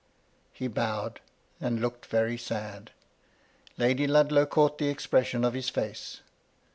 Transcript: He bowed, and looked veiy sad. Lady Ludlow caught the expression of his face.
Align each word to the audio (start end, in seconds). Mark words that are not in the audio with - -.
He 0.51 0.67
bowed, 0.67 1.19
and 1.59 1.79
looked 1.79 2.09
veiy 2.09 2.39
sad. 2.39 2.89
Lady 3.77 4.07
Ludlow 4.07 4.47
caught 4.47 4.79
the 4.79 4.89
expression 4.89 5.43
of 5.45 5.53
his 5.53 5.69
face. 5.69 6.21